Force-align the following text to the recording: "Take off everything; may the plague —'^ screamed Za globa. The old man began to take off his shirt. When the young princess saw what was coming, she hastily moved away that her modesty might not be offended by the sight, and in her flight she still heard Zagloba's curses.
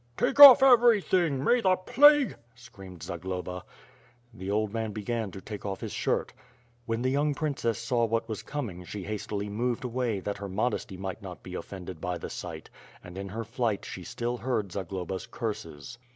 "Take 0.17 0.39
off 0.39 0.63
everything; 0.63 1.43
may 1.43 1.61
the 1.61 1.75
plague 1.75 2.29
—'^ 2.55 2.59
screamed 2.59 3.03
Za 3.03 3.19
globa. 3.19 3.61
The 4.33 4.49
old 4.49 4.73
man 4.73 4.93
began 4.93 5.29
to 5.29 5.39
take 5.41 5.63
off 5.63 5.81
his 5.81 5.91
shirt. 5.91 6.33
When 6.87 7.03
the 7.03 7.11
young 7.11 7.35
princess 7.35 7.77
saw 7.77 8.05
what 8.05 8.27
was 8.27 8.41
coming, 8.41 8.83
she 8.83 9.03
hastily 9.03 9.47
moved 9.47 9.83
away 9.83 10.19
that 10.21 10.39
her 10.39 10.49
modesty 10.49 10.97
might 10.97 11.21
not 11.21 11.43
be 11.43 11.53
offended 11.53 12.01
by 12.01 12.17
the 12.17 12.31
sight, 12.31 12.71
and 13.03 13.15
in 13.15 13.29
her 13.29 13.43
flight 13.43 13.85
she 13.85 14.03
still 14.03 14.37
heard 14.37 14.71
Zagloba's 14.71 15.27
curses. 15.27 15.99